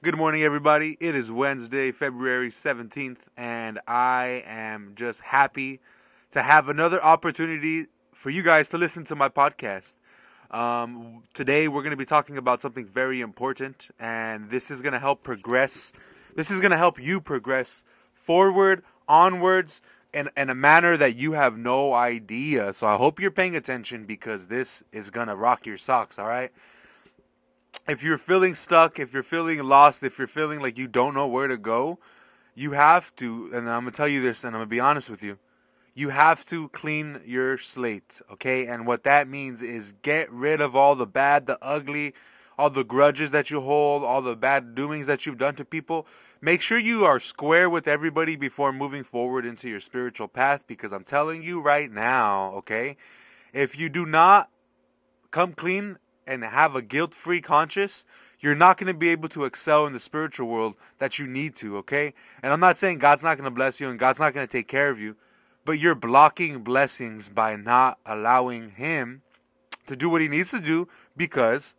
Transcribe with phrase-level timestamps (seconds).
[0.00, 0.96] Good morning, everybody.
[1.00, 5.80] It is Wednesday, February 17th, and I am just happy
[6.30, 9.96] to have another opportunity for you guys to listen to my podcast.
[10.52, 14.92] Um, today, we're going to be talking about something very important, and this is going
[14.92, 15.92] to help progress.
[16.36, 17.82] This is going to help you progress
[18.14, 19.82] forward, onwards,
[20.14, 22.72] in, in a manner that you have no idea.
[22.72, 26.28] So I hope you're paying attention because this is going to rock your socks, all
[26.28, 26.52] right?
[27.88, 31.26] If you're feeling stuck, if you're feeling lost, if you're feeling like you don't know
[31.26, 31.98] where to go,
[32.54, 35.22] you have to, and I'm gonna tell you this, and I'm gonna be honest with
[35.22, 35.38] you,
[35.94, 38.66] you have to clean your slate, okay?
[38.66, 42.14] And what that means is get rid of all the bad, the ugly,
[42.58, 46.06] all the grudges that you hold, all the bad doings that you've done to people.
[46.42, 50.92] Make sure you are square with everybody before moving forward into your spiritual path because
[50.92, 52.96] I'm telling you right now, okay?
[53.52, 54.50] If you do not
[55.30, 55.98] come clean
[56.28, 58.04] and have a guilt free conscience,
[58.38, 61.56] you're not going to be able to excel in the spiritual world that you need
[61.56, 62.14] to, okay?
[62.42, 64.52] And I'm not saying God's not going to bless you and God's not going to
[64.52, 65.16] take care of you,
[65.64, 69.22] but you're blocking blessings by not allowing Him
[69.86, 71.74] to do what He needs to do because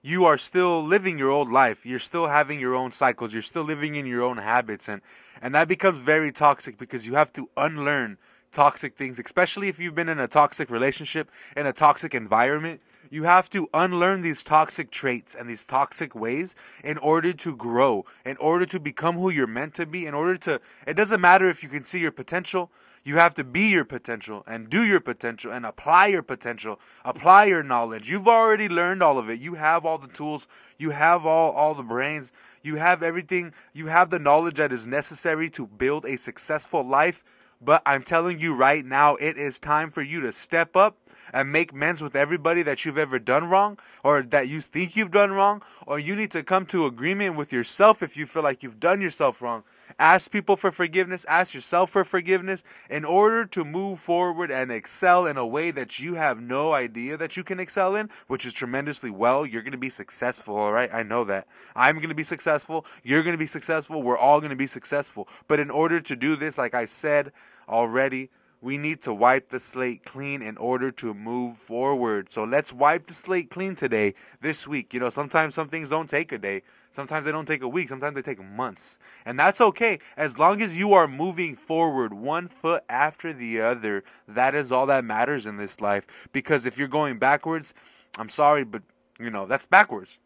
[0.00, 1.84] you are still living your old life.
[1.84, 3.32] You're still having your own cycles.
[3.32, 4.88] You're still living in your own habits.
[4.88, 5.02] And,
[5.42, 8.18] and that becomes very toxic because you have to unlearn
[8.52, 13.24] toxic things, especially if you've been in a toxic relationship, in a toxic environment you
[13.24, 18.36] have to unlearn these toxic traits and these toxic ways in order to grow, in
[18.38, 20.60] order to become who you're meant to be, in order to.
[20.86, 22.70] It doesn't matter if you can see your potential.
[23.04, 27.44] You have to be your potential and do your potential and apply your potential, apply
[27.44, 28.08] your knowledge.
[28.08, 29.40] You've already learned all of it.
[29.40, 32.32] You have all the tools, you have all, all the brains,
[32.62, 37.22] you have everything, you have the knowledge that is necessary to build a successful life.
[37.64, 40.98] But I'm telling you right now, it is time for you to step up
[41.32, 45.10] and make amends with everybody that you've ever done wrong or that you think you've
[45.10, 48.62] done wrong, or you need to come to agreement with yourself if you feel like
[48.62, 49.62] you've done yourself wrong.
[49.98, 55.26] Ask people for forgiveness, ask yourself for forgiveness in order to move forward and excel
[55.26, 58.52] in a way that you have no idea that you can excel in, which is
[58.52, 59.46] tremendously well.
[59.46, 60.90] You're going to be successful, all right?
[60.92, 61.46] I know that.
[61.76, 62.86] I'm going to be successful.
[63.02, 64.02] You're going to be successful.
[64.02, 65.28] We're all going to be successful.
[65.48, 67.32] But in order to do this, like I said
[67.68, 68.30] already,
[68.64, 72.32] we need to wipe the slate clean in order to move forward.
[72.32, 74.94] So let's wipe the slate clean today, this week.
[74.94, 76.62] You know, sometimes some things don't take a day.
[76.90, 77.90] Sometimes they don't take a week.
[77.90, 78.98] Sometimes they take months.
[79.26, 79.98] And that's okay.
[80.16, 84.86] As long as you are moving forward one foot after the other, that is all
[84.86, 86.26] that matters in this life.
[86.32, 87.74] Because if you're going backwards,
[88.18, 88.82] I'm sorry, but,
[89.20, 90.20] you know, that's backwards.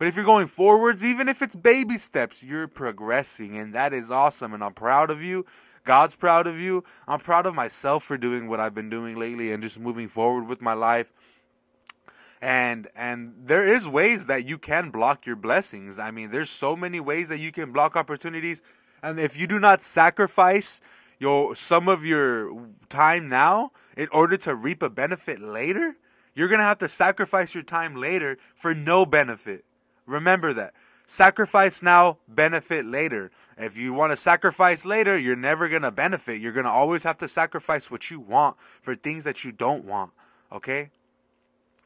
[0.00, 3.56] But if you're going forwards, even if it's baby steps, you're progressing.
[3.56, 4.52] And that is awesome.
[4.52, 5.46] And I'm proud of you.
[5.84, 6.82] God's proud of you.
[7.06, 10.48] I'm proud of myself for doing what I've been doing lately and just moving forward
[10.48, 11.12] with my life.
[12.40, 15.98] And and there is ways that you can block your blessings.
[15.98, 18.62] I mean, there's so many ways that you can block opportunities.
[19.02, 20.80] And if you do not sacrifice
[21.18, 22.54] your some of your
[22.88, 25.96] time now in order to reap a benefit later,
[26.34, 29.64] you're going to have to sacrifice your time later for no benefit.
[30.06, 30.74] Remember that.
[31.06, 33.30] Sacrifice now, benefit later.
[33.58, 36.40] If you want to sacrifice later, you're never going to benefit.
[36.40, 39.84] You're going to always have to sacrifice what you want for things that you don't
[39.84, 40.10] want.
[40.50, 40.90] Okay?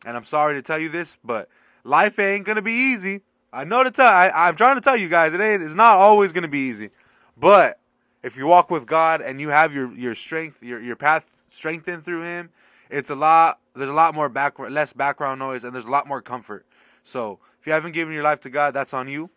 [0.07, 1.49] And I'm sorry to tell you this, but
[1.85, 3.23] life ain't going to be easy.
[3.53, 5.97] I know to tell I, I'm trying to tell you guys it ain't it's not
[5.99, 6.91] always going to be easy.
[7.37, 7.79] But
[8.23, 12.05] if you walk with God and you have your your strength, your your path strengthened
[12.05, 12.51] through him,
[12.91, 16.07] it's a lot there's a lot more back less background noise and there's a lot
[16.07, 16.67] more comfort.
[17.03, 19.31] So, if you haven't given your life to God, that's on you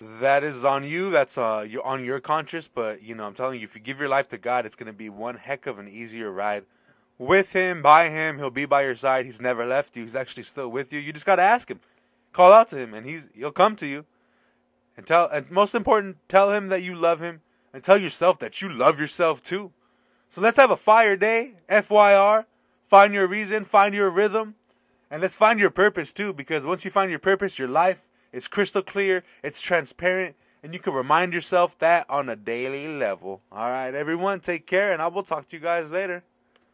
[0.00, 1.10] that is on you.
[1.10, 2.68] That's uh, on your conscience.
[2.68, 4.92] But you know, I'm telling you, if you give your life to God, it's gonna
[4.92, 6.64] be one heck of an easier ride.
[7.18, 9.26] With Him, by Him, He'll be by your side.
[9.26, 10.02] He's never left you.
[10.02, 11.00] He's actually still with you.
[11.00, 11.80] You just gotta ask Him,
[12.32, 14.06] call out to Him, and He's He'll come to you.
[14.96, 17.42] And tell, and most important, tell Him that you love Him,
[17.74, 19.70] and tell yourself that you love yourself too.
[20.30, 22.46] So let's have a fire day, FYR.
[22.90, 24.56] Find your reason, find your rhythm,
[25.12, 26.32] and let's find your purpose too.
[26.32, 30.80] Because once you find your purpose, your life it's crystal clear, it's transparent, and you
[30.80, 33.42] can remind yourself that on a daily level.
[33.50, 36.22] All right, everyone, take care, and I will talk to you guys later.